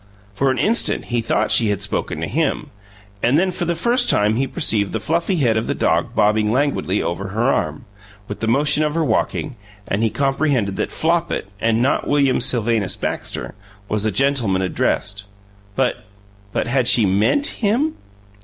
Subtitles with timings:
[0.33, 2.71] For an instant he thought she had spoken to him,
[3.21, 6.51] and then for the first time he perceived the fluffy head of the dog bobbing
[6.51, 7.85] languidly over her arm,
[8.27, 12.95] with the motion of her walking, and he comprehended that Flopit, and not William Sylvanus
[12.95, 13.53] Baxter,
[13.87, 15.25] was the gentleman addressed.
[15.75, 16.03] But
[16.51, 17.93] but had she MEANT him?